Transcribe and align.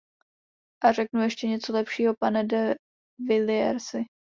A 0.83 0.91
řeknu 0.91 1.21
ještě 1.21 1.47
něco 1.47 1.73
lepšího, 1.73 2.13
pane 2.19 2.43
de 2.43 2.75
Villiersi. 3.27 4.05